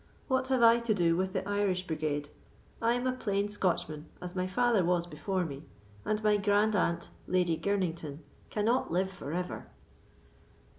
[0.27, 2.29] What have I to do with the Irish brigade?
[2.81, 5.61] I am a plain Scotchman, as my father was before me;
[6.05, 9.67] and my grand aunt, Lady Girnington, cannot live for ever."